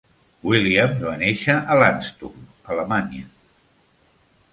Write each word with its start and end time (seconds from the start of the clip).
Williams 0.51 1.03
va 1.09 1.11
néixer 1.23 1.57
a 1.73 1.77
Landstuhl, 1.81 2.39
Alemanya. 2.77 3.21